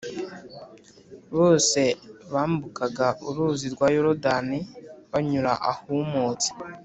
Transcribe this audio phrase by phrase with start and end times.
[1.37, 1.81] bose
[2.33, 4.59] bambukaga Uruzi rwa Yorodani
[5.11, 6.49] banyura ahumutse